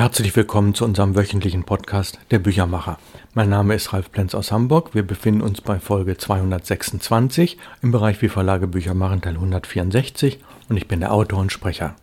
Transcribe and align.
Herzlich 0.00 0.34
willkommen 0.34 0.72
zu 0.72 0.86
unserem 0.86 1.14
wöchentlichen 1.14 1.64
Podcast 1.64 2.18
Der 2.30 2.38
Büchermacher. 2.38 2.98
Mein 3.34 3.50
Name 3.50 3.74
ist 3.74 3.92
Ralf 3.92 4.10
Plenz 4.10 4.34
aus 4.34 4.50
Hamburg. 4.50 4.94
Wir 4.94 5.02
befinden 5.02 5.42
uns 5.42 5.60
bei 5.60 5.78
Folge 5.78 6.16
226 6.16 7.58
im 7.82 7.90
Bereich 7.90 8.22
Wie 8.22 8.30
Verlage 8.30 8.66
Bücher 8.66 8.94
machen, 8.94 9.20
Teil 9.20 9.34
164 9.34 10.38
und 10.70 10.78
ich 10.78 10.88
bin 10.88 11.00
der 11.00 11.12
Autor 11.12 11.40
und 11.40 11.52
Sprecher. 11.52 11.96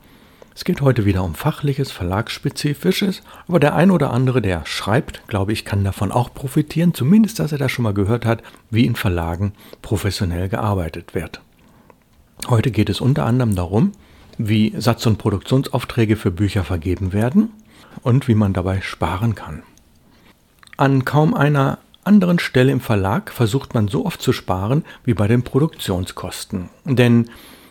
Es 0.54 0.63
geht 0.63 0.81
heute 0.81 1.05
wieder 1.05 1.23
um 1.23 1.33
fachliches, 1.33 1.89
verlagsspezifisches, 1.89 3.23
aber 3.47 3.59
der 3.59 3.73
ein 3.73 3.89
oder 3.89 4.11
andere, 4.11 4.43
der 4.43 4.64
schreibt, 4.68 5.27
glaube 5.27 5.52
ich, 5.52 5.66
kann 5.66 5.84
davon 5.84 6.11
auch 6.11 6.32
profitieren, 6.32 6.93
zumindest, 6.93 7.39
dass 7.39 7.52
er 7.52 7.57
das 7.57 7.71
schon 7.71 7.82
mal 7.82 7.95
gehört 7.95 8.27
hat, 8.27 8.43
wie 8.70 8.86
in 8.86 8.95
Verlagen 8.95 9.54
professionell 9.82 10.50
gearbeitet 10.50 11.16
wird. 11.16 11.41
Heute 12.48 12.70
geht 12.70 12.91
es 12.91 13.02
unter 13.02 13.25
anderem 13.25 13.55
darum, 13.55 13.93
wie 14.38 14.75
Satz- 14.77 15.07
und 15.07 15.18
Produktionsaufträge 15.18 16.16
für 16.16 16.29
Bücher 16.29 16.64
vergeben 16.64 17.11
werden 17.11 17.50
und 18.04 18.28
wie 18.28 18.36
man 18.36 18.54
dabei 18.54 18.82
sparen 18.82 19.36
kann. 19.36 19.63
An 20.77 21.05
kaum 21.05 21.34
einer 21.34 21.80
anderen 22.04 22.40
Stelle 22.40 22.72
im 22.72 22.80
Verlag 22.80 23.31
versucht 23.31 23.73
man 23.73 23.88
so 23.88 24.05
oft 24.05 24.22
zu 24.22 24.31
sparen 24.31 24.85
wie 25.04 25.13
bei 25.13 25.27
den 25.27 25.44
Produktionskosten. 25.44 26.70
Denn 26.85 27.30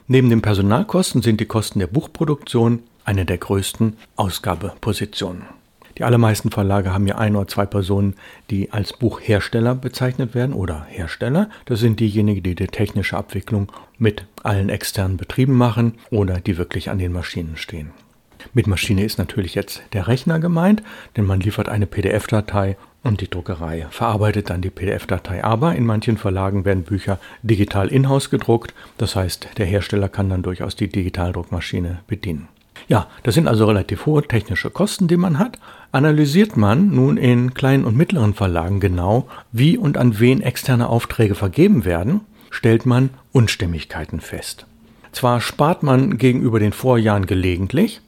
neben 0.09 0.29
den 0.29 0.43
Personalkosten 0.43 1.23
sind 1.23 1.41
die 1.41 1.47
Kosten 1.47 1.79
der 1.79 1.87
Buchproduktion 1.87 2.83
eine 3.05 3.25
der 3.25 3.39
größten 3.39 3.97
Ausgabepositionen. 4.17 5.45
Die 5.99 6.05
allermeisten 6.05 6.51
Verlage 6.51 6.93
haben 6.93 7.07
ja 7.07 7.17
ein 7.17 7.37
oder 7.37 7.49
zwei 7.49 7.65
Personen, 7.65 8.17
die 8.51 8.71
als 8.71 8.93
Buchhersteller 8.93 9.75
bezeichnet 9.75 10.35
werden 10.35 10.53
oder 10.53 10.85
Hersteller. 10.85 11.49
Das 11.65 11.81
sind 11.81 12.01
diejenigen, 12.01 12.43
die 12.43 12.55
die 12.55 12.67
technische 12.67 13.17
Abwicklung 13.17 13.73
mit 13.97 14.27
allen 14.43 14.69
externen 14.69 15.17
Betrieben 15.17 15.55
machen 15.55 15.95
oder 16.11 16.39
die 16.41 16.59
wirklich 16.59 16.91
an 16.91 16.99
den 16.99 17.13
Maschinen 17.13 17.57
stehen. 17.57 17.93
Mit 18.55 18.67
Maschine 18.67 19.05
ist 19.05 19.19
natürlich 19.19 19.55
jetzt 19.55 19.83
der 19.93 20.09
Rechner 20.09 20.39
gemeint, 20.39 20.83
denn 21.17 21.27
man 21.27 21.41
liefert 21.41 21.69
eine 21.69 21.87
PDF-Datei 21.87 22.77
und 23.03 23.21
die 23.21 23.31
Druckerei 23.31 23.87
verarbeitet 23.91 24.51
dann 24.51 24.63
die 24.63 24.71
PDF-Datei. 24.71 25.45
Aber 25.45 25.75
in 25.75 25.87
manchen 25.87 26.17
Verlagen 26.17 26.65
werden 26.65 26.83
Bücher 26.83 27.19
digital 27.43 27.89
in-house 27.89 28.31
gedruckt. 28.31 28.75
Das 28.99 29.15
heißt, 29.15 29.49
der 29.59 29.67
Hersteller 29.67 30.09
kann 30.09 30.29
dann 30.29 30.43
durchaus 30.43 30.75
die 30.75 30.89
Digitaldruckmaschine 30.89 32.01
bedienen. 32.09 32.49
Ja, 32.89 33.09
das 33.23 33.35
sind 33.35 33.49
also 33.49 33.65
relativ 33.67 34.07
hohe 34.07 34.23
technische 34.23 34.71
Kosten, 34.71 35.09
die 35.09 35.17
man 35.17 35.39
hat. 35.39 35.59
Analysiert 35.93 36.57
man 36.57 36.95
nun 36.95 37.17
in 37.17 37.55
kleinen 37.55 37.85
und 37.85 37.97
mittleren 37.97 38.35
Verlagen 38.35 38.81
genau, 38.81 39.29
wie 39.53 39.77
und 39.77 39.97
an 39.99 40.19
wen 40.21 40.41
externe 40.41 40.89
Aufträge 40.89 41.35
vergeben 41.35 41.85
werden, 41.85 42.21
stellt 42.51 42.87
man 42.87 43.11
Unstimmigkeiten 43.33 44.21
fest. 44.21 44.67
Zwar 45.13 45.41
spart 45.41 45.83
man 45.83 46.19
gegenüber 46.19 46.61
den 46.61 46.73
Vorjahren 46.73 47.27
gelegentlich, 47.27 48.03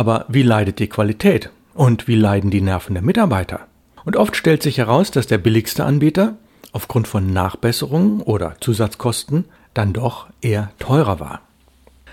aber 0.00 0.24
wie 0.28 0.42
leidet 0.42 0.78
die 0.78 0.88
Qualität? 0.88 1.50
Und 1.74 2.08
wie 2.08 2.16
leiden 2.16 2.50
die 2.50 2.62
Nerven 2.62 2.94
der 2.94 3.02
Mitarbeiter? 3.02 3.66
Und 4.06 4.16
oft 4.16 4.34
stellt 4.34 4.62
sich 4.62 4.78
heraus, 4.78 5.10
dass 5.10 5.26
der 5.26 5.36
billigste 5.36 5.84
Anbieter 5.84 6.36
aufgrund 6.72 7.06
von 7.06 7.34
Nachbesserungen 7.34 8.22
oder 8.22 8.54
Zusatzkosten 8.60 9.44
dann 9.74 9.92
doch 9.92 10.28
eher 10.40 10.70
teurer 10.78 11.20
war. 11.20 11.42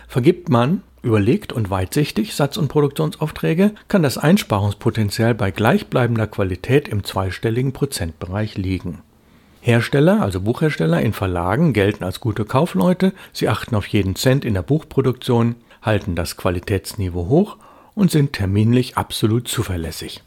Vergibt 0.10 0.50
man 0.50 0.84
überlegt 1.02 1.54
und 1.54 1.70
weitsichtig 1.70 2.36
Satz- 2.36 2.58
und 2.58 2.68
Produktionsaufträge, 2.68 3.72
kann 3.88 4.04
das 4.04 4.18
Einsparungspotenzial 4.18 5.34
bei 5.34 5.52
gleichbleibender 5.52 6.28
Qualität 6.28 6.90
im 6.90 7.06
zweistelligen 7.06 7.72
Prozentbereich 7.72 8.58
liegen. 8.58 9.02
Hersteller, 9.62 10.22
also 10.22 10.42
Buchhersteller 10.42 11.00
in 11.02 11.14
Verlagen, 11.14 11.72
gelten 11.72 12.04
als 12.04 12.20
gute 12.20 12.44
Kaufleute, 12.44 13.14
sie 13.32 13.48
achten 13.48 13.76
auf 13.76 13.88
jeden 13.88 14.18
Cent 14.18 14.44
in 14.44 14.56
der 14.56 14.62
Buchproduktion, 14.62 15.56
halten 15.82 16.16
das 16.16 16.36
Qualitätsniveau 16.36 17.28
hoch 17.30 17.56
und 17.98 18.12
sind 18.12 18.34
terminlich 18.34 18.96
absolut 18.96 19.48
zuverlässig. 19.48 20.22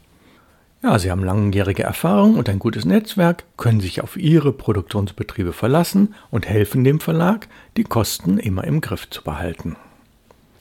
Ja, 0.83 0.99
sie 0.99 1.09
haben 1.09 1.23
langjährige 1.23 1.83
Erfahrung 1.83 2.35
und 2.35 2.49
ein 2.49 2.59
gutes 2.59 2.83
Netzwerk, 2.83 3.45
können 3.55 3.79
sich 3.79 4.01
auf 4.01 4.17
ihre 4.17 4.51
Produktionsbetriebe 4.51 5.53
verlassen 5.53 6.13
und 6.31 6.49
helfen 6.49 6.83
dem 6.83 6.99
Verlag, 6.99 7.47
die 7.77 7.85
Kosten 7.85 8.39
immer 8.39 8.65
im 8.65 8.81
Griff 8.81 9.09
zu 9.09 9.23
behalten. 9.23 9.77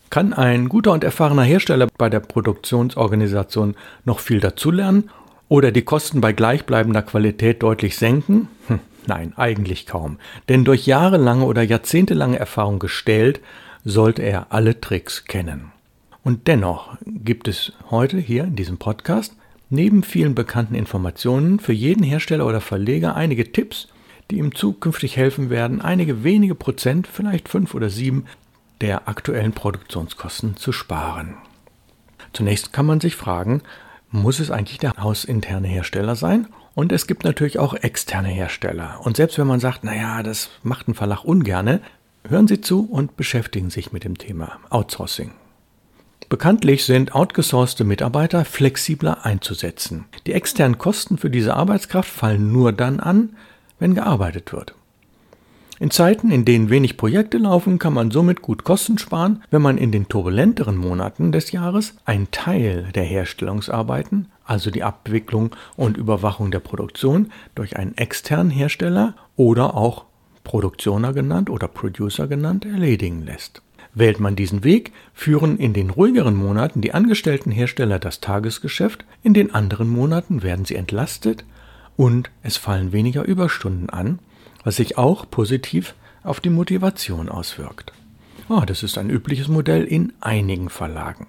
Kann 0.08 0.32
ein 0.32 0.68
guter 0.68 0.92
und 0.92 1.02
erfahrener 1.02 1.42
Hersteller 1.42 1.88
bei 1.98 2.08
der 2.08 2.20
Produktionsorganisation 2.20 3.74
noch 4.04 4.20
viel 4.20 4.38
dazulernen 4.38 5.10
oder 5.48 5.72
die 5.72 5.82
Kosten 5.82 6.20
bei 6.20 6.32
gleichbleibender 6.32 7.02
Qualität 7.02 7.60
deutlich 7.64 7.96
senken? 7.96 8.46
Hm, 8.68 8.78
nein, 9.08 9.32
eigentlich 9.36 9.86
kaum. 9.86 10.18
Denn 10.48 10.64
durch 10.64 10.86
jahrelange 10.86 11.44
oder 11.44 11.62
jahrzehntelange 11.62 12.38
Erfahrung 12.38 12.78
gestellt, 12.78 13.40
sollte 13.84 14.22
er 14.22 14.52
alle 14.52 14.80
Tricks 14.80 15.24
kennen. 15.24 15.72
Und 16.22 16.48
dennoch 16.48 16.96
gibt 17.06 17.48
es 17.48 17.72
heute 17.90 18.18
hier 18.18 18.44
in 18.44 18.56
diesem 18.56 18.78
Podcast 18.78 19.34
neben 19.70 20.02
vielen 20.02 20.34
bekannten 20.34 20.74
Informationen 20.74 21.60
für 21.60 21.72
jeden 21.72 22.02
Hersteller 22.02 22.46
oder 22.46 22.60
Verleger 22.60 23.14
einige 23.14 23.52
Tipps, 23.52 23.88
die 24.30 24.38
ihm 24.38 24.54
zukünftig 24.54 25.16
helfen 25.16 25.50
werden, 25.50 25.80
einige 25.80 26.22
wenige 26.24 26.54
Prozent, 26.54 27.06
vielleicht 27.06 27.48
fünf 27.48 27.74
oder 27.74 27.88
sieben, 27.88 28.26
der 28.80 29.08
aktuellen 29.08 29.52
Produktionskosten 29.52 30.56
zu 30.56 30.72
sparen. 30.72 31.36
Zunächst 32.32 32.72
kann 32.72 32.86
man 32.86 33.00
sich 33.00 33.16
fragen, 33.16 33.62
muss 34.10 34.40
es 34.40 34.50
eigentlich 34.50 34.78
der 34.78 34.94
hausinterne 34.98 35.68
Hersteller 35.68 36.16
sein? 36.16 36.48
Und 36.74 36.92
es 36.92 37.06
gibt 37.06 37.24
natürlich 37.24 37.58
auch 37.58 37.74
externe 37.74 38.28
Hersteller. 38.28 39.00
Und 39.02 39.16
selbst 39.16 39.38
wenn 39.38 39.46
man 39.46 39.60
sagt, 39.60 39.84
naja, 39.84 40.22
das 40.22 40.50
macht 40.62 40.88
ein 40.88 40.94
Verlag 40.94 41.24
ungerne, 41.24 41.80
hören 42.28 42.48
Sie 42.48 42.60
zu 42.60 42.84
und 42.84 43.16
beschäftigen 43.16 43.70
sich 43.70 43.92
mit 43.92 44.04
dem 44.04 44.16
Thema 44.18 44.58
Outsourcing. 44.70 45.32
Bekanntlich 46.30 46.84
sind 46.84 47.12
outgesourcete 47.12 47.82
Mitarbeiter 47.82 48.44
flexibler 48.44 49.26
einzusetzen. 49.26 50.04
Die 50.28 50.32
externen 50.32 50.78
Kosten 50.78 51.18
für 51.18 51.28
diese 51.28 51.56
Arbeitskraft 51.56 52.08
fallen 52.08 52.52
nur 52.52 52.72
dann 52.72 53.00
an, 53.00 53.30
wenn 53.80 53.96
gearbeitet 53.96 54.52
wird. 54.52 54.76
In 55.80 55.90
Zeiten, 55.90 56.30
in 56.30 56.44
denen 56.44 56.70
wenig 56.70 56.96
Projekte 56.96 57.38
laufen, 57.38 57.80
kann 57.80 57.94
man 57.94 58.12
somit 58.12 58.42
gut 58.42 58.62
Kosten 58.62 58.96
sparen, 58.96 59.42
wenn 59.50 59.60
man 59.60 59.76
in 59.76 59.90
den 59.90 60.06
turbulenteren 60.06 60.76
Monaten 60.76 61.32
des 61.32 61.50
Jahres 61.50 61.96
einen 62.04 62.30
Teil 62.30 62.92
der 62.94 63.02
Herstellungsarbeiten, 63.02 64.28
also 64.44 64.70
die 64.70 64.84
Abwicklung 64.84 65.56
und 65.76 65.96
Überwachung 65.96 66.52
der 66.52 66.60
Produktion, 66.60 67.32
durch 67.56 67.76
einen 67.76 67.96
externen 67.96 68.50
Hersteller 68.50 69.16
oder 69.34 69.74
auch 69.74 70.04
Produktioner 70.44 71.12
genannt 71.12 71.50
oder 71.50 71.66
Producer 71.66 72.28
genannt 72.28 72.64
erledigen 72.64 73.24
lässt. 73.24 73.62
Wählt 73.94 74.20
man 74.20 74.36
diesen 74.36 74.62
Weg, 74.62 74.92
führen 75.14 75.58
in 75.58 75.72
den 75.72 75.90
ruhigeren 75.90 76.36
Monaten 76.36 76.80
die 76.80 76.94
angestellten 76.94 77.50
Hersteller 77.50 77.98
das 77.98 78.20
Tagesgeschäft, 78.20 79.04
in 79.22 79.34
den 79.34 79.52
anderen 79.54 79.88
Monaten 79.88 80.42
werden 80.42 80.64
sie 80.64 80.76
entlastet 80.76 81.44
und 81.96 82.30
es 82.42 82.56
fallen 82.56 82.92
weniger 82.92 83.24
Überstunden 83.24 83.90
an, 83.90 84.20
was 84.62 84.76
sich 84.76 84.96
auch 84.96 85.28
positiv 85.30 85.94
auf 86.22 86.40
die 86.40 86.50
Motivation 86.50 87.28
auswirkt. 87.28 87.92
Oh, 88.48 88.62
das 88.66 88.82
ist 88.82 88.98
ein 88.98 89.10
übliches 89.10 89.48
Modell 89.48 89.84
in 89.84 90.12
einigen 90.20 90.70
Verlagen. 90.70 91.26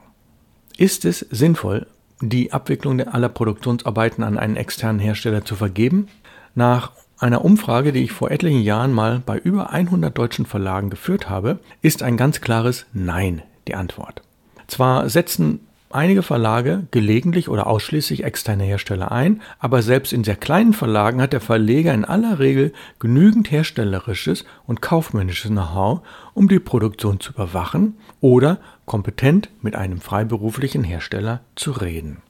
Ist 0.77 1.05
es 1.05 1.19
sinnvoll, 1.29 1.87
die 2.21 2.53
Abwicklung 2.53 3.01
aller 3.01 3.29
Produktionsarbeiten 3.29 4.23
an 4.23 4.37
einen 4.37 4.55
externen 4.55 4.99
Hersteller 4.99 5.45
zu 5.45 5.55
vergeben? 5.55 6.07
Nach 6.55 6.91
einer 7.21 7.45
Umfrage, 7.45 7.91
die 7.91 8.03
ich 8.03 8.11
vor 8.11 8.31
etlichen 8.31 8.61
Jahren 8.61 8.91
mal 8.91 9.21
bei 9.25 9.37
über 9.37 9.71
100 9.71 10.17
deutschen 10.17 10.45
Verlagen 10.45 10.89
geführt 10.89 11.29
habe, 11.29 11.59
ist 11.81 12.03
ein 12.03 12.17
ganz 12.17 12.41
klares 12.41 12.85
Nein 12.93 13.41
die 13.67 13.75
Antwort. 13.75 14.21
Zwar 14.67 15.09
setzen 15.09 15.59
einige 15.91 16.23
Verlage 16.23 16.87
gelegentlich 16.91 17.49
oder 17.49 17.67
ausschließlich 17.67 18.23
externe 18.23 18.63
Hersteller 18.63 19.11
ein, 19.11 19.41
aber 19.59 19.81
selbst 19.81 20.13
in 20.13 20.23
sehr 20.23 20.35
kleinen 20.35 20.73
Verlagen 20.73 21.21
hat 21.21 21.33
der 21.33 21.41
Verleger 21.41 21.93
in 21.93 22.05
aller 22.05 22.39
Regel 22.39 22.73
genügend 22.99 23.51
herstellerisches 23.51 24.45
und 24.65 24.81
kaufmännisches 24.81 25.51
Know-how, 25.51 26.01
um 26.33 26.47
die 26.47 26.59
Produktion 26.59 27.19
zu 27.19 27.33
überwachen 27.33 27.97
oder 28.19 28.59
kompetent 28.85 29.49
mit 29.61 29.75
einem 29.75 30.01
freiberuflichen 30.01 30.83
Hersteller 30.83 31.41
zu 31.55 31.71
reden. 31.71 32.21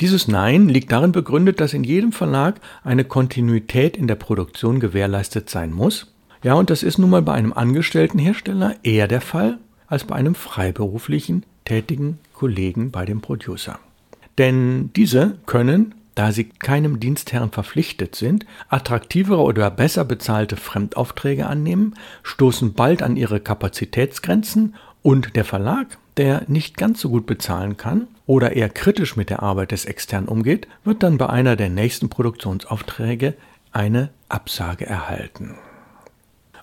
Dieses 0.00 0.28
Nein 0.28 0.68
liegt 0.68 0.92
darin 0.92 1.10
begründet, 1.10 1.58
dass 1.60 1.74
in 1.74 1.82
jedem 1.82 2.12
Verlag 2.12 2.60
eine 2.84 3.04
Kontinuität 3.04 3.96
in 3.96 4.06
der 4.06 4.14
Produktion 4.14 4.78
gewährleistet 4.78 5.50
sein 5.50 5.72
muss. 5.72 6.14
Ja, 6.44 6.54
und 6.54 6.70
das 6.70 6.84
ist 6.84 6.98
nun 6.98 7.10
mal 7.10 7.22
bei 7.22 7.32
einem 7.32 7.52
angestellten 7.52 8.20
Hersteller 8.20 8.76
eher 8.84 9.08
der 9.08 9.20
Fall 9.20 9.58
als 9.88 10.04
bei 10.04 10.14
einem 10.14 10.36
freiberuflichen 10.36 11.44
tätigen 11.64 12.20
Kollegen 12.32 12.92
bei 12.92 13.04
dem 13.04 13.20
Producer. 13.20 13.80
Denn 14.38 14.90
diese 14.94 15.38
können, 15.46 15.96
da 16.14 16.30
sie 16.30 16.44
keinem 16.44 17.00
Dienstherrn 17.00 17.50
verpflichtet 17.50 18.14
sind, 18.14 18.46
attraktivere 18.68 19.42
oder 19.42 19.68
besser 19.68 20.04
bezahlte 20.04 20.56
Fremdaufträge 20.56 21.46
annehmen, 21.46 21.94
stoßen 22.22 22.74
bald 22.74 23.02
an 23.02 23.16
ihre 23.16 23.40
Kapazitätsgrenzen 23.40 24.76
und 25.02 25.34
der 25.34 25.44
Verlag, 25.44 25.98
der 26.16 26.44
nicht 26.46 26.76
ganz 26.76 27.00
so 27.00 27.08
gut 27.08 27.26
bezahlen 27.26 27.76
kann 27.76 28.06
oder 28.28 28.54
eher 28.54 28.68
kritisch 28.68 29.16
mit 29.16 29.30
der 29.30 29.42
Arbeit 29.42 29.72
des 29.72 29.86
Externen 29.86 30.28
umgeht, 30.28 30.68
wird 30.84 31.02
dann 31.02 31.16
bei 31.16 31.28
einer 31.30 31.56
der 31.56 31.70
nächsten 31.70 32.10
Produktionsaufträge 32.10 33.34
eine 33.72 34.10
Absage 34.28 34.84
erhalten. 34.86 35.56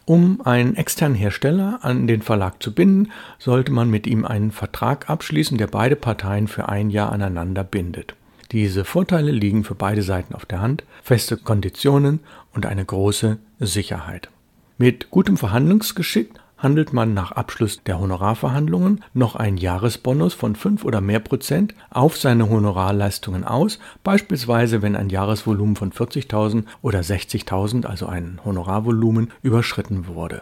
Um 0.06 0.42
einen 0.46 0.76
externen 0.76 1.18
Hersteller 1.18 1.80
an 1.82 2.06
den 2.06 2.22
Verlag 2.22 2.62
zu 2.62 2.72
binden, 2.72 3.12
sollte 3.40 3.72
man 3.72 3.90
mit 3.90 4.06
ihm 4.06 4.26
einen 4.26 4.52
Vertrag 4.52 5.10
abschließen, 5.10 5.58
der 5.58 5.66
beide 5.66 5.96
Parteien 5.96 6.48
für 6.48 6.70
ein 6.70 6.92
Jahr 6.92 7.12
aneinander 7.12 7.64
bindet. 7.64 8.16
Diese 8.52 8.86
Vorteile 8.86 9.32
liegen 9.32 9.64
für 9.64 9.74
beide 9.74 10.04
Seiten 10.04 10.36
auf 10.36 10.46
der 10.46 10.62
Hand, 10.62 10.84
feste 11.02 11.36
Konditionen 11.36 12.20
und 12.54 12.68
eine 12.68 12.86
große 12.86 13.40
Sicherheit. 13.60 14.30
Mit 14.78 15.10
gutem 15.10 15.36
Verhandlungsgeschick 15.36 16.30
handelt 16.66 16.94
man 16.94 17.14
nach 17.14 17.32
Abschluss 17.32 17.84
der 17.84 18.00
Honorarverhandlungen 18.00 19.04
noch 19.14 19.36
einen 19.36 19.58
Jahresbonus 19.58 20.34
von 20.34 20.56
5 20.56 20.84
oder 20.84 21.00
mehr 21.00 21.20
Prozent 21.20 21.76
auf 21.92 22.18
seine 22.18 22.50
Honorarleistungen 22.50 23.44
aus, 23.44 23.78
beispielsweise 24.04 24.82
wenn 24.82 24.96
ein 24.96 25.10
Jahresvolumen 25.10 25.76
von 25.76 25.92
40.000 25.92 26.64
oder 26.82 27.02
60.000, 27.02 27.86
also 27.86 28.08
ein 28.08 28.40
Honorarvolumen, 28.44 29.32
überschritten 29.44 30.08
wurde. 30.08 30.42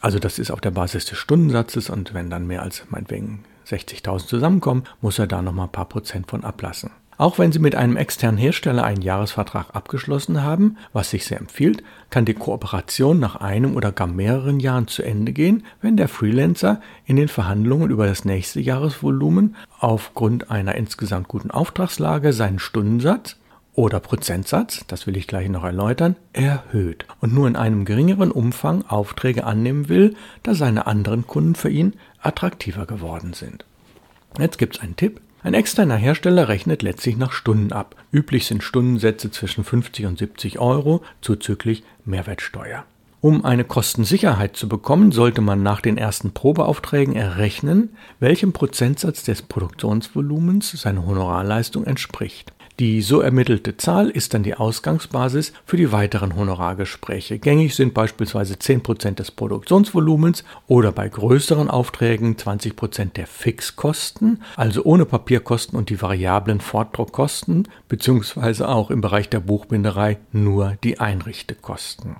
Also 0.00 0.18
das 0.18 0.40
ist 0.40 0.50
auf 0.50 0.60
der 0.60 0.72
Basis 0.72 1.04
des 1.04 1.16
Stundensatzes 1.16 1.90
und 1.90 2.12
wenn 2.12 2.28
dann 2.28 2.48
mehr 2.48 2.62
als 2.62 2.82
meinetwegen 2.90 3.44
60.000 3.68 4.26
zusammenkommen, 4.26 4.82
muss 5.00 5.20
er 5.20 5.28
da 5.28 5.42
nochmal 5.42 5.66
ein 5.66 5.72
paar 5.72 5.88
Prozent 5.88 6.28
von 6.28 6.42
ablassen. 6.42 6.90
Auch 7.18 7.38
wenn 7.38 7.50
Sie 7.50 7.58
mit 7.58 7.74
einem 7.74 7.96
externen 7.96 8.36
Hersteller 8.36 8.84
einen 8.84 9.00
Jahresvertrag 9.00 9.74
abgeschlossen 9.74 10.42
haben, 10.42 10.76
was 10.92 11.10
sich 11.10 11.24
sehr 11.24 11.38
empfiehlt, 11.38 11.82
kann 12.10 12.26
die 12.26 12.34
Kooperation 12.34 13.18
nach 13.18 13.36
einem 13.36 13.74
oder 13.74 13.90
gar 13.90 14.06
mehreren 14.06 14.60
Jahren 14.60 14.86
zu 14.86 15.02
Ende 15.02 15.32
gehen, 15.32 15.64
wenn 15.80 15.96
der 15.96 16.08
Freelancer 16.08 16.80
in 17.06 17.16
den 17.16 17.28
Verhandlungen 17.28 17.90
über 17.90 18.06
das 18.06 18.26
nächste 18.26 18.60
Jahresvolumen 18.60 19.56
aufgrund 19.80 20.50
einer 20.50 20.74
insgesamt 20.74 21.28
guten 21.28 21.50
Auftragslage 21.50 22.34
seinen 22.34 22.58
Stundensatz 22.58 23.36
oder 23.72 24.00
Prozentsatz, 24.00 24.84
das 24.86 25.06
will 25.06 25.16
ich 25.16 25.26
gleich 25.26 25.48
noch 25.48 25.64
erläutern, 25.64 26.16
erhöht 26.34 27.06
und 27.20 27.34
nur 27.34 27.48
in 27.48 27.56
einem 27.56 27.86
geringeren 27.86 28.30
Umfang 28.30 28.84
Aufträge 28.86 29.44
annehmen 29.44 29.88
will, 29.88 30.14
da 30.42 30.54
seine 30.54 30.86
anderen 30.86 31.26
Kunden 31.26 31.54
für 31.54 31.70
ihn 31.70 31.94
attraktiver 32.20 32.86
geworden 32.86 33.32
sind. 33.32 33.64
Jetzt 34.38 34.58
gibt 34.58 34.76
es 34.76 34.82
einen 34.82 34.96
Tipp, 34.96 35.20
ein 35.46 35.54
externer 35.54 35.94
Hersteller 35.94 36.48
rechnet 36.48 36.82
letztlich 36.82 37.16
nach 37.16 37.30
Stunden 37.30 37.72
ab. 37.72 37.94
Üblich 38.10 38.46
sind 38.46 38.64
Stundensätze 38.64 39.30
zwischen 39.30 39.62
50 39.62 40.06
und 40.06 40.18
70 40.18 40.58
Euro 40.58 41.04
zuzüglich 41.20 41.84
Mehrwertsteuer. 42.04 42.82
Um 43.20 43.44
eine 43.44 43.62
Kostensicherheit 43.62 44.56
zu 44.56 44.68
bekommen, 44.68 45.12
sollte 45.12 45.42
man 45.42 45.62
nach 45.62 45.80
den 45.80 45.98
ersten 45.98 46.32
Probeaufträgen 46.32 47.14
errechnen, 47.14 47.90
welchem 48.18 48.52
Prozentsatz 48.52 49.22
des 49.22 49.42
Produktionsvolumens 49.42 50.72
seine 50.72 51.06
Honorarleistung 51.06 51.84
entspricht. 51.84 52.52
Die 52.78 53.00
so 53.00 53.20
ermittelte 53.20 53.78
Zahl 53.78 54.10
ist 54.10 54.34
dann 54.34 54.42
die 54.42 54.54
Ausgangsbasis 54.54 55.54
für 55.64 55.78
die 55.78 55.92
weiteren 55.92 56.36
Honorargespräche. 56.36 57.38
Gängig 57.38 57.74
sind 57.74 57.94
beispielsweise 57.94 58.54
10% 58.54 59.14
des 59.14 59.30
Produktionsvolumens 59.30 60.44
oder 60.66 60.92
bei 60.92 61.08
größeren 61.08 61.70
Aufträgen 61.70 62.36
20% 62.36 63.14
der 63.14 63.26
Fixkosten, 63.26 64.42
also 64.56 64.84
ohne 64.84 65.06
Papierkosten 65.06 65.78
und 65.78 65.88
die 65.88 66.02
variablen 66.02 66.60
Fortdruckkosten, 66.60 67.66
beziehungsweise 67.88 68.68
auch 68.68 68.90
im 68.90 69.00
Bereich 69.00 69.30
der 69.30 69.40
Buchbinderei 69.40 70.18
nur 70.32 70.76
die 70.84 71.00
Einrichtekosten. 71.00 72.16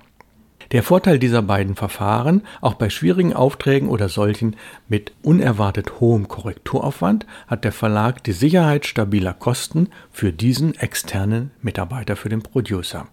Der 0.73 0.83
Vorteil 0.83 1.19
dieser 1.19 1.43
beiden 1.43 1.77
Verfahren, 1.77 2.43
auch 2.61 2.75
bei 2.75 2.91
schwierigen 2.91 3.35
Aufträgen 3.35 3.89
oder 3.89 4.09
solchen 4.09 4.57
mit 4.89 5.13
unerwartet 5.23 6.01
hohem 6.01 6.27
Korrekturaufwand, 6.27 7.27
hat 7.47 7.65
der 7.65 7.73
Verlag 7.73 8.25
die 8.25 8.33
Sicherheit 8.33 8.87
stabiler 8.87 9.33
Kosten 9.33 9.91
für 10.11 10.33
diesen 10.33 10.75
externen 10.75 11.53
Mitarbeiter 11.63 12.17
für 12.17 12.29
den 12.29 12.43
Producer. 12.43 13.07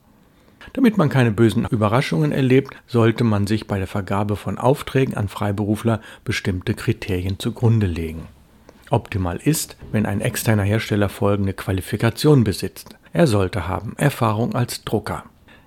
Damit 0.72 0.98
man 0.98 1.10
keine 1.10 1.32
bösen 1.32 1.66
Überraschungen 1.66 2.32
erlebt, 2.32 2.76
sollte 2.88 3.24
man 3.24 3.46
sich 3.46 3.68
bei 3.68 3.78
der 3.78 3.88
Vergabe 3.88 4.36
von 4.36 4.58
Aufträgen 4.58 5.16
an 5.16 5.28
Freiberufler 5.28 6.02
bestimmte 6.24 6.74
Kriterien 6.74 7.38
zugrunde 7.38 7.86
legen. 7.86 8.28
Optimal 8.90 9.38
ist, 9.44 9.76
wenn 9.92 10.06
ein 10.06 10.22
externer 10.22 10.64
Hersteller 10.64 11.10
folgende 11.10 11.54
Qualifikation 11.54 12.44
besitzt. 12.44 12.96
Er 13.12 13.28
sollte 13.28 13.68
haben 13.68 13.96
Erfahrung 13.98 14.56
als 14.56 14.84
Drucker. 14.84 15.24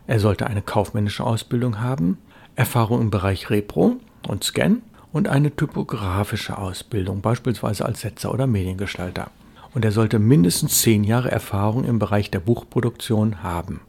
Er 0.07 0.21
sollte 0.21 0.47
eine 0.47 0.63
kaufmännische 0.63 1.25
Ausbildung 1.25 1.81
haben, 1.81 2.19
Erfahrung 2.55 3.01
im 3.01 3.11
Bereich 3.11 3.51
Repro 3.51 3.97
und 4.27 4.45
Scan 4.45 4.83
und 5.13 5.29
eine 5.29 5.55
typografische 5.55 6.59
Ausbildung, 6.59 7.21
beispielsweise 7.21 7.85
als 7.85 8.03
Setzer 8.03 8.33
oder 8.33 8.47
Mediengestalter. 8.47 9.31
Und 9.75 9.85
er 9.85 9.93
sollte 9.93 10.19
mindestens 10.19 10.81
zehn 10.81 11.05
Jahre 11.05 11.31
Erfahrung 11.31 11.85
im 11.85 11.99
Bereich 11.99 12.31
der 12.31 12.41
Buchproduktion 12.41 13.43
haben. 13.43 13.81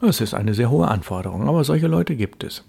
Das 0.00 0.20
ist 0.20 0.34
eine 0.34 0.54
sehr 0.54 0.70
hohe 0.70 0.88
Anforderung, 0.88 1.48
aber 1.48 1.64
solche 1.64 1.86
Leute 1.86 2.16
gibt 2.16 2.44
es. 2.44 2.64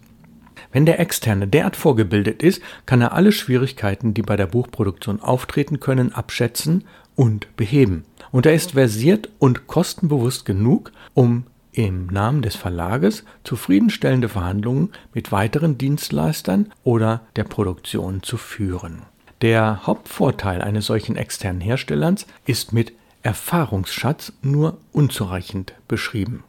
Wenn 0.72 0.86
der 0.86 1.00
Externe 1.00 1.48
derart 1.48 1.76
vorgebildet 1.76 2.42
ist, 2.42 2.62
kann 2.86 3.02
er 3.02 3.14
alle 3.14 3.32
Schwierigkeiten, 3.32 4.14
die 4.14 4.22
bei 4.22 4.36
der 4.36 4.48
Buchproduktion 4.48 5.20
auftreten 5.20 5.80
können, 5.80 6.14
abschätzen 6.14 6.86
und 7.16 7.56
beheben. 7.56 8.06
Und 8.32 8.46
er 8.46 8.54
ist 8.54 8.72
versiert 8.72 9.30
und 9.40 9.68
kostenbewusst 9.68 10.46
genug, 10.46 10.92
um 11.14 11.46
im 11.74 12.08
Namen 12.08 12.42
des 12.42 12.56
Verlages 12.56 13.24
zufriedenstellende 13.44 14.30
Verhandlungen 14.30 14.92
mit 15.14 15.32
weiteren 15.32 15.78
Dienstleistern 15.78 16.72
oder 16.84 17.22
der 17.36 17.44
Produktion 17.44 18.24
zu 18.24 18.38
führen. 18.38 19.02
Der 19.42 19.86
Hauptvorteil 19.86 20.62
eines 20.62 20.86
solchen 20.86 21.18
externen 21.18 21.62
Herstellers 21.62 22.26
ist 22.46 22.72
mit 22.72 22.94
Erfahrungsschatz 23.24 24.34
nur 24.42 24.78
unzureichend 24.92 25.74
beschrieben. 25.88 26.44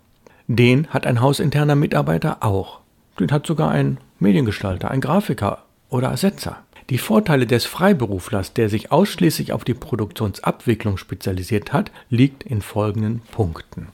Den 0.46 0.88
hat 0.88 1.06
ein 1.06 1.20
hausinterner 1.20 1.74
Mitarbeiter 1.74 2.38
auch. 2.40 2.80
Den 3.18 3.32
hat 3.32 3.46
sogar 3.46 3.70
ein 3.70 3.98
Mediengestalter, 4.18 4.90
ein 4.90 5.00
Grafiker 5.00 5.64
oder 5.88 6.08
Ersetzer. 6.08 6.58
Die 6.90 6.98
Vorteile 6.98 7.46
des 7.46 7.64
Freiberuflers, 7.64 8.52
der 8.52 8.68
sich 8.68 8.92
ausschließlich 8.92 9.52
auf 9.52 9.64
die 9.64 9.74
Produktionsabwicklung 9.74 10.98
spezialisiert 10.98 11.72
hat, 11.72 11.90
liegt 12.10 12.42
in 12.42 12.60
folgenden 12.60 13.20
Punkten. 13.30 13.88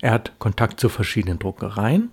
Er 0.00 0.12
hat 0.12 0.32
Kontakt 0.38 0.80
zu 0.80 0.88
verschiedenen 0.88 1.38
Druckereien. 1.38 2.10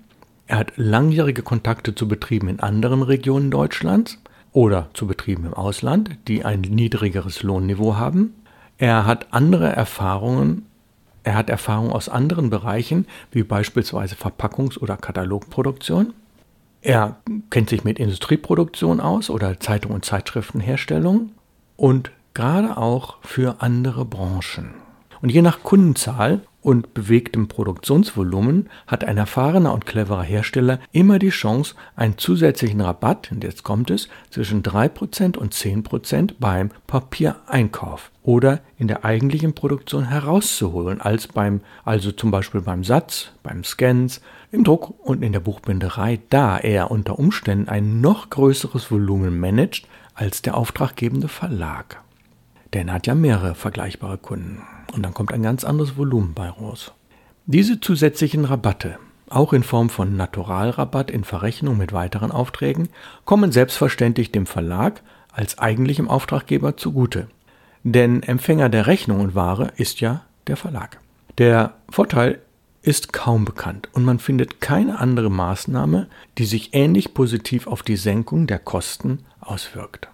Er 0.48 0.58
hat 0.58 0.74
langjährige 0.76 1.44
Kontakte 1.44 1.96
zu 1.96 2.08
Betrieben 2.08 2.48
in 2.48 2.60
anderen 2.60 3.02
Regionen 3.02 3.52
Deutschlands 3.52 4.20
oder 4.52 4.90
zu 4.94 5.08
Betrieben 5.08 5.46
im 5.46 5.54
Ausland, 5.54 6.18
die 6.28 6.46
ein 6.46 6.62
niedrigeres 6.62 7.44
Lohnniveau 7.44 7.96
haben. 7.96 8.34
Er 8.78 9.06
hat 9.06 9.34
andere 9.34 9.68
Erfahrungen. 9.68 10.66
Er 11.24 11.36
hat 11.36 11.50
Erfahrungen 11.50 11.92
aus 11.92 12.10
anderen 12.10 12.50
Bereichen, 12.50 13.08
wie 13.32 13.44
beispielsweise 13.44 14.16
Verpackungs- 14.16 14.78
oder 14.78 14.98
Katalogproduktion. 14.98 16.14
Er 16.82 17.18
kennt 17.50 17.70
sich 17.70 17.84
mit 17.84 17.98
Industrieproduktion 17.98 19.00
aus 19.00 19.32
oder 19.32 19.60
Zeitung- 19.60 19.92
und 19.92 20.06
Zeitschriftenherstellung 20.06 21.32
und 21.78 22.12
gerade 22.36 22.78
auch 22.78 23.18
für 23.22 23.62
andere 23.62 24.06
Branchen. 24.06 24.76
Und 25.22 25.30
je 25.32 25.42
nach 25.42 25.64
Kundenzahl 25.64 26.42
und 26.65 26.95
bewegtem 26.95 27.48
Produktionsvolumen 27.48 28.72
hat 28.88 29.03
ein 29.03 29.17
erfahrener 29.17 29.72
und 29.72 29.86
cleverer 29.86 30.24
Hersteller 30.24 30.79
immer 30.91 31.19
die 31.19 31.29
Chance, 31.29 31.75
einen 31.95 32.17
zusätzlichen 32.17 32.81
Rabatt, 32.81 33.31
und 33.31 33.43
jetzt 33.43 33.62
kommt 33.62 33.91
es, 33.91 34.10
zwischen 34.31 34.63
3% 34.63 35.38
und 35.38 35.53
10% 35.53 36.34
beim 36.39 36.72
Papiereinkauf 36.88 38.12
oder 38.24 38.62
in 38.79 38.88
der 38.88 39.05
eigentlichen 39.05 39.53
Produktion 39.53 40.05
herauszuholen, 40.05 41.01
als 41.01 41.27
beim, 41.27 41.62
also 41.84 42.12
zum 42.12 42.31
Beispiel 42.31 42.62
beim 42.62 42.84
Satz, 42.84 43.29
beim 43.43 43.63
Scans, 43.63 44.22
im 44.51 44.63
Druck 44.63 44.91
und 45.05 45.22
in 45.22 45.34
der 45.34 45.41
Buchbinderei, 45.41 46.19
da 46.31 46.57
er 46.57 46.89
unter 46.89 47.19
Umständen 47.19 47.69
ein 47.69 48.01
noch 48.01 48.31
größeres 48.31 48.89
Volumen 48.89 49.39
managt 49.39 49.88
als 50.15 50.41
der 50.41 50.57
auftraggebende 50.57 51.27
Verlag. 51.27 52.01
Denn 52.74 52.88
er 52.88 52.95
hat 52.95 53.05
ja 53.05 53.13
mehrere 53.13 53.53
vergleichbare 53.53 54.17
Kunden. 54.17 54.63
Und 54.94 55.04
dann 55.04 55.13
kommt 55.13 55.34
ein 55.34 55.44
ganz 55.44 55.63
anderes 55.63 55.98
Volumen 55.98 56.34
bei 56.34 56.50
raus. 56.50 56.94
Diese 57.46 57.80
zusätzlichen 57.80 58.46
Rabatte, 58.46 58.98
auch 59.30 59.54
in 59.54 59.63
Form 59.63 59.89
von 59.89 60.15
Naturalrabatt 60.15 61.12
in 61.12 61.24
Verrechnung 61.24 61.77
mit 61.77 61.94
weiteren 61.94 62.32
Aufträgen, 62.32 62.89
kommen 63.24 63.51
selbstverständlich 63.51 64.32
dem 64.32 64.46
Verlag 64.46 65.01
als 65.32 65.58
eigentlichem 65.58 66.10
Auftraggeber 66.10 66.77
zugute. 66.77 67.27
Denn 67.84 68.24
Empfänger 68.24 68.70
der 68.70 68.88
Rechnung 68.88 69.22
und 69.22 69.36
Ware 69.36 69.72
ist 69.77 70.01
ja 70.01 70.24
der 70.48 70.58
Verlag. 70.58 71.00
Der 71.38 71.74
Vorteil 71.89 72.39
ist 72.82 73.13
kaum 73.13 73.46
bekannt 73.46 73.89
und 73.94 74.06
man 74.06 74.20
findet 74.20 74.62
keine 74.62 75.00
andere 75.00 75.30
Maßnahme, 75.30 76.08
die 76.38 76.46
sich 76.46 76.74
ähnlich 76.74 77.13
positiv 77.13 77.68
auf 77.68 77.84
die 77.84 77.98
Senkung 77.98 78.48
der 78.48 78.60
Kosten 78.60 79.20
auswirkt. 79.39 80.08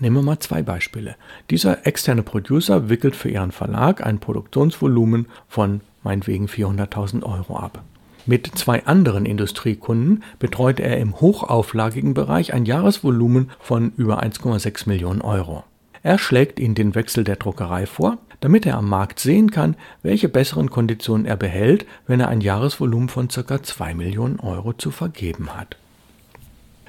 Nehmen 0.00 0.16
wir 0.16 0.22
mal 0.22 0.38
zwei 0.38 0.62
Beispiele. 0.62 1.16
Dieser 1.50 1.86
externe 1.86 2.22
Producer 2.22 2.88
wickelt 2.88 3.16
für 3.16 3.30
ihren 3.30 3.50
Verlag 3.50 4.04
ein 4.06 4.20
Produktionsvolumen 4.20 5.26
von 5.48 5.80
meinetwegen 6.04 6.46
400.000 6.46 7.24
Euro 7.24 7.56
ab. 7.56 7.82
Mit 8.24 8.46
zwei 8.56 8.84
anderen 8.84 9.26
Industriekunden 9.26 10.22
betreut 10.38 10.80
er 10.80 10.98
im 10.98 11.20
hochauflagigen 11.20 12.14
Bereich 12.14 12.52
ein 12.52 12.66
Jahresvolumen 12.66 13.50
von 13.58 13.92
über 13.96 14.22
1,6 14.22 14.88
Millionen 14.88 15.22
Euro. 15.22 15.64
Er 16.02 16.18
schlägt 16.18 16.60
ihnen 16.60 16.74
den 16.74 16.94
Wechsel 16.94 17.24
der 17.24 17.36
Druckerei 17.36 17.86
vor, 17.86 18.18
damit 18.40 18.66
er 18.66 18.76
am 18.76 18.88
Markt 18.88 19.18
sehen 19.18 19.50
kann, 19.50 19.76
welche 20.02 20.28
besseren 20.28 20.70
Konditionen 20.70 21.26
er 21.26 21.36
behält, 21.36 21.86
wenn 22.06 22.20
er 22.20 22.28
ein 22.28 22.40
Jahresvolumen 22.40 23.08
von 23.08 23.28
ca. 23.28 23.62
2 23.62 23.94
Millionen 23.94 24.38
Euro 24.38 24.74
zu 24.74 24.90
vergeben 24.92 25.56
hat. 25.56 25.76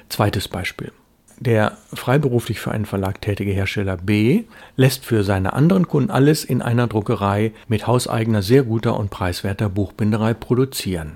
Zweites 0.08 0.46
Beispiel. 0.46 0.92
Der 1.40 1.78
freiberuflich 1.94 2.60
für 2.60 2.70
einen 2.70 2.84
Verlag 2.84 3.22
tätige 3.22 3.52
Hersteller 3.52 3.96
B 3.96 4.44
lässt 4.76 5.06
für 5.06 5.24
seine 5.24 5.54
anderen 5.54 5.88
Kunden 5.88 6.10
alles 6.10 6.44
in 6.44 6.60
einer 6.60 6.86
Druckerei 6.86 7.52
mit 7.66 7.86
hauseigener 7.86 8.42
sehr 8.42 8.62
guter 8.62 8.98
und 8.98 9.10
preiswerter 9.10 9.70
Buchbinderei 9.70 10.34
produzieren. 10.34 11.12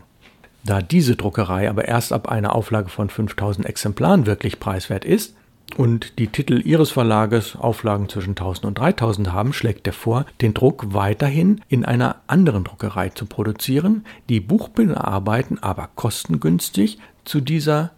Da 0.64 0.80
diese 0.80 1.16
Druckerei 1.16 1.68
aber 1.68 1.86
erst 1.86 2.14
ab 2.14 2.28
einer 2.30 2.54
Auflage 2.54 2.88
von 2.88 3.10
5000 3.10 3.66
Exemplaren 3.66 4.24
wirklich 4.24 4.60
preiswert 4.60 5.04
ist 5.04 5.34
und 5.76 6.18
die 6.18 6.28
Titel 6.28 6.62
ihres 6.64 6.90
Verlages 6.90 7.54
Auflagen 7.54 8.08
zwischen 8.08 8.30
1000 8.30 8.64
und 8.64 8.78
3000 8.78 9.30
haben, 9.30 9.52
schlägt 9.52 9.86
er 9.86 9.92
vor, 9.92 10.24
den 10.40 10.54
Druck 10.54 10.94
weiterhin 10.94 11.60
in 11.68 11.84
einer 11.84 12.16
anderen 12.28 12.64
Druckerei 12.64 13.10
zu 13.10 13.26
produzieren, 13.26 14.06
die 14.30 14.40
Buchbinderarbeiten 14.40 15.62
aber 15.62 15.90
kostengünstig 15.94 16.98
zu 17.26 17.42
dieser 17.42 17.90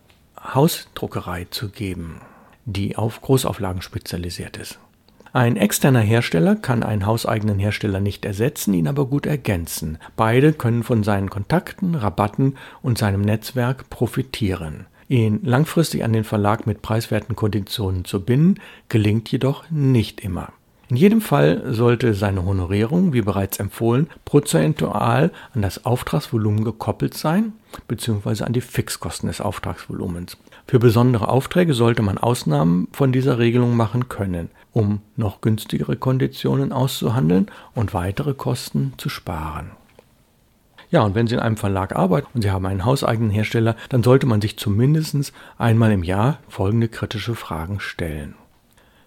Hausdruckerei 0.43 1.47
zu 1.51 1.69
geben, 1.71 2.21
die 2.65 2.97
auf 2.97 3.21
Großauflagen 3.21 3.83
spezialisiert 3.83 4.57
ist. 4.57 4.79
Ein 5.33 5.59
externer 5.59 6.01
Hersteller 6.01 6.57
kann 6.57 6.83
einen 6.83 7.05
hauseigenen 7.05 7.59
Hersteller 7.59 8.01
nicht 8.01 8.25
ersetzen, 8.25 8.73
ihn 8.73 8.89
aber 8.89 9.05
gut 9.05 9.27
ergänzen. 9.27 9.99
Beide 10.17 10.55
können 10.55 10.83
von 10.83 11.03
seinen 11.03 11.29
Kontakten, 11.29 11.95
Rabatten 11.95 12.57
und 12.81 12.97
seinem 12.97 13.21
Netzwerk 13.21 13.91
profitieren. 13.91 14.87
Ihn 15.09 15.41
langfristig 15.45 16.05
an 16.05 16.15
den 16.15 16.25
Verlag 16.25 16.67
mit 16.67 16.81
preiswerten 16.81 17.37
Konditionen 17.37 18.07
zu 18.07 18.25
binden, 18.25 18.61
gelingt 18.89 19.31
jedoch 19.31 19.71
nicht 19.71 20.21
immer. 20.23 20.53
In 20.89 20.95
jedem 20.95 21.21
Fall 21.21 21.75
sollte 21.75 22.15
seine 22.15 22.45
Honorierung, 22.45 23.13
wie 23.13 23.23
bereits 23.23 23.59
empfohlen, 23.59 24.09
prozentual 24.25 25.33
an 25.53 25.63
das 25.63 25.85
Auftragsvolumen 25.85 26.63
gekoppelt 26.63 27.15
sein 27.15 27.55
bzw. 27.89 28.45
an 28.45 28.53
die 28.53 28.61
Fixkosten 28.61 29.27
des 29.27 29.41
Auftragsvolumens. 29.41 30.37
Für 30.69 30.79
besondere 30.79 31.29
Aufträge 31.29 31.75
sollte 31.75 32.03
man 32.03 32.19
Ausnahmen 32.19 32.87
von 32.93 33.11
dieser 33.11 33.39
Regelung 33.39 33.77
machen 33.77 34.09
können, 34.09 34.49
um 34.73 35.01
noch 35.17 35.41
günstigere 35.41 35.97
Konditionen 35.97 36.73
auszuhandeln 36.73 37.51
und 37.75 37.93
weitere 37.93 38.35
Kosten 38.35 38.93
zu 38.97 39.09
sparen. 39.09 39.73
Ja, 40.93 41.03
und 41.03 41.17
wenn 41.17 41.27
Sie 41.27 41.35
in 41.35 41.41
einem 41.41 41.57
Verlag 41.57 41.97
arbeiten 41.97 42.29
und 42.35 42.43
Sie 42.43 42.51
haben 42.53 42.65
einen 42.65 42.85
hauseigenen 42.85 43.31
Hersteller, 43.31 43.75
dann 43.89 44.05
sollte 44.05 44.27
man 44.27 44.41
sich 44.41 44.57
zumindest 44.57 45.33
einmal 45.59 45.91
im 45.91 46.05
Jahr 46.05 46.39
folgende 46.49 46.89
kritische 46.89 47.35
Fragen 47.35 47.81
stellen. 47.81 48.37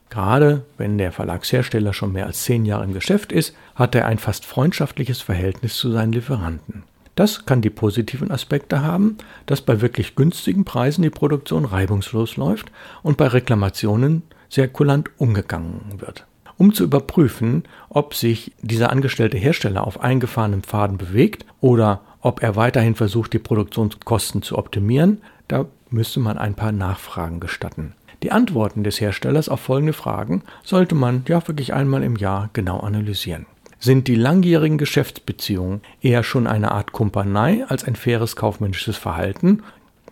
Gerade 0.09 0.63
wenn 0.77 0.97
der 0.97 1.11
Verlagshersteller 1.11 1.93
schon 1.93 2.13
mehr 2.13 2.25
als 2.25 2.43
zehn 2.43 2.65
Jahre 2.65 2.83
im 2.83 2.93
Geschäft 2.93 3.31
ist, 3.31 3.55
hat 3.75 3.93
er 3.93 4.07
ein 4.07 4.17
fast 4.17 4.45
freundschaftliches 4.45 5.21
Verhältnis 5.21 5.75
zu 5.77 5.91
seinen 5.91 6.13
Lieferanten. 6.13 6.83
Das 7.15 7.45
kann 7.45 7.61
die 7.61 7.69
positiven 7.69 8.31
Aspekte 8.31 8.81
haben, 8.81 9.17
dass 9.45 9.61
bei 9.61 9.81
wirklich 9.81 10.15
günstigen 10.15 10.63
Preisen 10.63 11.01
die 11.01 11.09
Produktion 11.09 11.65
reibungslos 11.65 12.37
läuft 12.37 12.71
und 13.03 13.17
bei 13.17 13.27
Reklamationen 13.27 14.23
sehr 14.47 14.67
kulant 14.67 15.09
umgegangen 15.17 15.81
wird. 15.97 16.25
Um 16.57 16.73
zu 16.73 16.83
überprüfen, 16.83 17.63
ob 17.89 18.15
sich 18.15 18.53
dieser 18.61 18.89
angestellte 18.89 19.37
Hersteller 19.37 19.85
auf 19.85 20.01
eingefahrenem 20.01 20.63
Faden 20.63 20.97
bewegt 20.97 21.45
oder 21.61 22.01
ob 22.21 22.41
er 22.41 22.55
weiterhin 22.55 22.95
versucht, 22.95 23.33
die 23.33 23.39
Produktionskosten 23.39 24.41
zu 24.41 24.57
optimieren, 24.57 25.21
da 25.47 25.65
müsste 25.89 26.19
man 26.19 26.37
ein 26.37 26.55
paar 26.55 26.71
Nachfragen 26.71 27.39
gestatten. 27.39 27.95
Die 28.21 28.31
Antworten 28.31 28.83
des 28.83 28.99
Herstellers 28.99 29.47
auf 29.47 29.61
folgende 29.61 29.93
Fragen 29.93 30.43
sollte 30.63 30.93
man 30.93 31.23
ja 31.27 31.47
wirklich 31.47 31.73
einmal 31.73 32.03
im 32.03 32.17
Jahr 32.17 32.49
genau 32.53 32.79
analysieren. 32.79 33.45
Sind 33.79 34.09
die 34.09 34.15
langjährigen 34.15 34.77
Geschäftsbeziehungen 34.77 35.81
eher 36.01 36.23
schon 36.23 36.47
eine 36.47 36.71
Art 36.71 36.91
Kumpanei 36.91 37.65
als 37.67 37.85
ein 37.85 37.95
faires 37.95 38.35
kaufmännisches 38.35 38.97
Verhalten? 38.97 39.63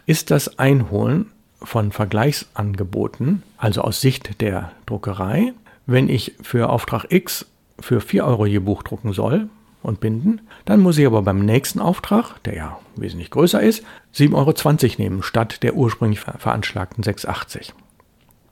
Ist 0.06 0.32
das 0.32 0.58
Einholen 0.58 1.32
von 1.62 1.92
Vergleichsangeboten, 1.92 3.44
also 3.58 3.82
aus 3.82 4.00
Sicht 4.00 4.40
der 4.40 4.72
Druckerei, 4.86 5.52
wenn 5.86 6.08
ich 6.08 6.36
für 6.42 6.70
Auftrag 6.70 7.08
X 7.10 7.46
für 7.80 8.00
4 8.00 8.26
Euro 8.26 8.46
je 8.46 8.60
Buch 8.60 8.84
drucken 8.84 9.12
soll 9.12 9.50
und 9.84 10.00
binden, 10.00 10.42
dann 10.64 10.80
muss 10.80 10.98
ich 10.98 11.06
aber 11.06 11.24
beim 11.24 11.44
nächsten 11.46 11.82
Auftrag, 11.82 12.42
der 12.44 12.56
ja 12.56 12.80
wesentlich 12.96 13.32
größer 13.32 13.62
ist, 13.62 13.84
7,20 14.16 14.34
Euro 14.34 14.94
nehmen 14.98 15.24
statt 15.24 15.62
der 15.62 15.76
ursprünglich 15.76 16.22
veranschlagten 16.22 17.04
6,80 17.04 17.74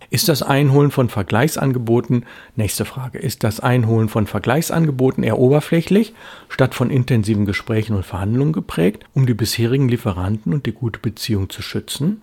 ist 0.09 0.29
das 0.29 0.43
Einholen 0.43 0.91
von 0.91 1.09
Vergleichsangeboten, 1.09 2.25
nächste 2.55 2.85
Frage, 2.85 3.19
ist 3.19 3.43
das 3.43 3.59
Einholen 3.59 4.09
von 4.09 4.27
Vergleichsangeboten 4.27 5.23
eher 5.23 5.39
oberflächlich, 5.39 6.13
statt 6.49 6.75
von 6.75 6.89
intensiven 6.89 7.45
Gesprächen 7.45 7.95
und 7.95 8.05
Verhandlungen 8.05 8.53
geprägt, 8.53 9.05
um 9.13 9.25
die 9.25 9.33
bisherigen 9.33 9.89
Lieferanten 9.89 10.53
und 10.53 10.65
die 10.65 10.73
gute 10.73 10.99
Beziehung 10.99 11.49
zu 11.49 11.61
schützen? 11.61 12.21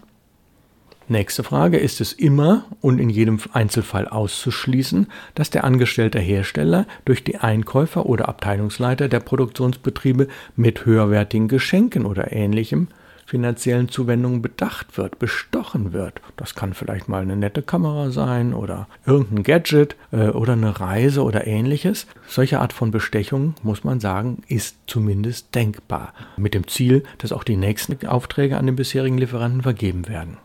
Nächste 1.09 1.43
Frage, 1.43 1.79
ist 1.79 2.01
es 2.01 2.12
immer 2.12 2.65
und 2.81 2.99
in 2.99 3.11
jedem 3.11 3.39
Einzelfall 3.53 4.09
auszuschließen, 4.09 5.09
dass 5.35 5.51
der 5.51 5.65
angestellte 5.65 6.21
Hersteller 6.21 6.87
durch 7.05 7.25
die 7.25 7.37
Einkäufer 7.37 8.07
oder 8.07 8.29
Abteilungsleiter 8.29 9.09
der 9.09 9.21
Produktionsbetriebe 9.21 10.29
mit 10.57 10.87
höherwertigen 10.87 11.49
Geschenken 11.49 12.07
oder 12.07 12.33
ähnlichem 12.33 12.89
finanziellen 13.33 13.89
Zuwendungen 13.89 14.43
bedacht 14.43 14.99
wird, 14.99 15.19
bestochen 15.19 15.95
wird. 15.95 16.21
Das 16.37 16.55
kann 16.55 16.75
vielleicht 16.75 17.09
mal 17.09 17.23
eine 17.23 17.35
nette 17.35 17.62
Kamera 17.62 18.11
sein 18.11 18.53
oder 18.53 18.89
irgendein 19.07 19.43
Gadget 19.43 19.97
äh, 20.11 20.29
oder 20.29 20.53
eine 20.53 20.79
Reise 20.79 21.23
oder 21.23 21.47
ähnliches. 21.47 22.07
Solche 22.29 22.61
Art 22.61 22.75
von 22.75 22.91
Bestechung, 22.91 23.55
muss 23.62 23.85
man 23.85 24.01
sagen, 24.01 24.43
ist 24.49 24.77
zumindest 24.87 25.55
denkbar. 25.55 26.12
Mit 26.37 26.53
dem 26.53 26.69
Ziel, 26.69 27.05
dass 27.17 27.33
auch 27.33 27.43
die 27.43 27.57
nächsten 27.57 28.07
Aufträge 28.07 28.59
an 28.59 28.67
den 28.67 28.77
bisherigen 28.77 29.17
Lieferanten 29.17 29.62
vergeben 29.62 30.09
werden. 30.09 30.37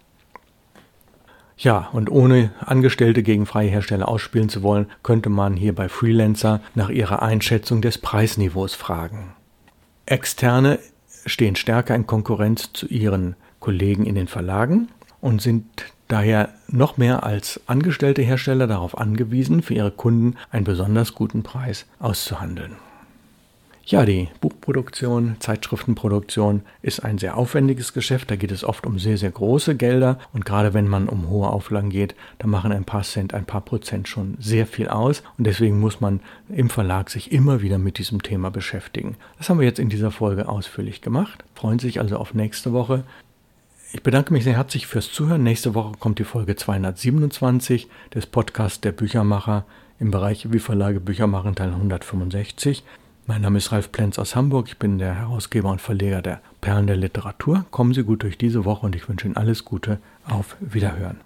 Ja, 1.58 1.90
und 1.92 2.10
ohne 2.10 2.52
Angestellte 2.62 3.22
gegen 3.22 3.46
freie 3.46 3.68
Hersteller 3.68 4.08
ausspielen 4.08 4.48
zu 4.48 4.64
wollen, 4.64 4.86
könnte 5.04 5.28
man 5.28 5.58
hier 5.58 5.76
bei 5.76 5.90
Freelancer 5.90 6.62
nach 6.74 6.88
ihrer 6.88 7.22
Einschätzung 7.22 7.82
des 7.82 7.98
Preisniveaus 7.98 8.76
fragen. 8.76 9.34
Externe 10.06 10.80
stehen 11.28 11.56
stärker 11.56 11.96
in 11.96 12.08
Konkurrenz 12.08 12.72
zu 12.74 12.88
ihren 12.88 13.36
Kollegen 13.60 14.06
in 14.06 14.16
den 14.16 14.28
Verlagen 14.28 14.90
und 15.22 15.42
sind 15.42 15.66
daher 16.08 16.50
noch 16.68 16.98
mehr 16.98 17.24
als 17.24 17.62
angestellte 17.68 18.22
Hersteller 18.22 18.68
darauf 18.68 18.98
angewiesen, 18.98 19.62
für 19.62 19.74
ihre 19.74 19.92
Kunden 19.92 20.38
einen 20.52 20.64
besonders 20.64 21.14
guten 21.14 21.44
Preis 21.44 21.86
auszuhandeln. 22.00 22.76
Ja, 23.90 24.04
die 24.04 24.28
Buchproduktion, 24.42 25.38
Zeitschriftenproduktion 25.40 26.64
ist 26.82 27.06
ein 27.06 27.18
sehr 27.18 27.38
aufwendiges 27.38 27.94
Geschäft. 27.94 28.30
Da 28.30 28.36
geht 28.36 28.52
es 28.52 28.66
oft 28.66 28.86
um 28.86 29.00
sehr, 29.00 29.18
sehr 29.18 29.32
große 29.32 29.78
Gelder. 29.78 30.20
Und 30.34 30.44
gerade 30.44 30.74
wenn 30.74 30.90
man 30.90 31.08
um 31.08 31.30
hohe 31.30 31.48
Auflagen 31.48 31.90
geht, 31.90 32.14
da 32.40 32.48
machen 32.48 32.74
ein 32.74 32.84
paar 32.84 33.04
Cent, 33.04 33.34
ein 33.34 33.46
paar 33.46 33.62
Prozent 33.62 34.10
schon 34.10 34.36
sehr 34.42 34.68
viel 34.68 34.90
aus. 34.90 35.24
Und 35.38 35.48
deswegen 35.48 35.80
muss 35.80 36.02
man 36.02 36.20
im 36.50 36.70
Verlag 36.70 37.10
sich 37.10 37.32
immer 37.32 37.62
wieder 37.62 37.78
mit 37.78 37.98
diesem 37.98 38.22
Thema 38.22 38.52
beschäftigen. 38.52 39.16
Das 39.38 39.48
haben 39.48 39.62
wir 39.62 39.66
jetzt 39.66 39.80
in 39.80 39.88
dieser 39.88 40.12
Folge 40.12 40.50
ausführlich 40.50 41.02
gemacht. 41.02 41.46
Freuen 41.56 41.80
sich 41.80 42.02
also 42.02 42.18
auf 42.18 42.34
nächste 42.34 42.74
Woche. 42.74 43.06
Ich 43.94 44.04
bedanke 44.04 44.34
mich 44.34 44.44
sehr 44.44 44.58
herzlich 44.58 44.86
fürs 44.86 45.14
Zuhören. 45.14 45.44
Nächste 45.44 45.76
Woche 45.76 45.94
kommt 45.98 46.20
die 46.20 46.26
Folge 46.26 46.58
227 46.58 47.88
des 48.14 48.26
Podcasts 48.26 48.82
der 48.82 48.92
Büchermacher 48.92 49.64
im 49.98 50.12
Bereich 50.12 50.52
Wie 50.52 50.60
Verlage 50.60 51.00
Bücher 51.00 51.28
machen, 51.28 51.56
Teil 51.56 51.70
165. 51.70 52.84
Mein 53.30 53.42
Name 53.42 53.58
ist 53.58 53.74
Ralf 53.74 53.92
Plenz 53.92 54.18
aus 54.20 54.38
Hamburg. 54.38 54.70
Ich 54.70 54.78
bin 54.78 55.00
der 55.00 55.14
Herausgeber 55.14 55.70
und 55.70 55.82
Verleger 55.82 56.22
der 56.22 56.40
Perlen 56.62 56.88
der 56.88 56.96
Literatur. 56.96 57.66
Kommen 57.72 57.94
Sie 57.94 58.04
gut 58.04 58.24
durch 58.24 58.38
diese 58.38 58.64
Woche 58.64 58.86
und 58.86 58.96
ich 58.96 59.10
wünsche 59.10 59.28
Ihnen 59.28 59.36
alles 59.36 59.66
Gute. 59.66 60.00
Auf 60.24 60.56
Wiederhören. 60.62 61.18